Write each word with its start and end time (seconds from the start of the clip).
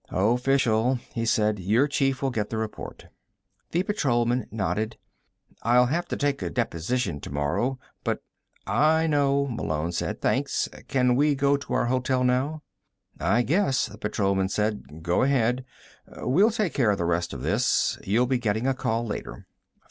"Official," 0.09 0.95
he 1.13 1.27
said. 1.27 1.59
"Your 1.59 1.87
chief 1.87 2.23
will 2.23 2.31
get 2.31 2.49
the 2.49 2.57
report." 2.57 3.09
The 3.69 3.83
patrolman 3.83 4.47
nodded. 4.49 4.97
"I'll 5.61 5.85
have 5.85 6.07
to 6.07 6.17
take 6.17 6.41
a 6.41 6.49
deposition 6.49 7.19
tomorrow, 7.19 7.77
but" 8.03 8.23
"I 8.95 9.05
know," 9.05 9.45
Malone 9.45 9.91
said. 9.91 10.19
"Thanks. 10.19 10.67
Can 10.87 11.15
we 11.15 11.35
go 11.35 11.53
on 11.53 11.59
to 11.59 11.73
our 11.73 11.85
hotel 11.85 12.23
now?" 12.23 12.63
"I 13.19 13.43
guess," 13.43 13.85
the 13.85 13.99
patrolman 13.99 14.49
said. 14.49 15.03
"Go 15.03 15.21
ahead. 15.21 15.65
We'll 16.07 16.49
take 16.49 16.73
care 16.73 16.89
of 16.89 16.97
the 16.97 17.05
rest 17.05 17.31
of 17.31 17.43
this. 17.43 17.99
You'll 18.03 18.25
be 18.25 18.39
getting 18.39 18.65
a 18.65 18.73
call 18.73 19.05
later." 19.05 19.45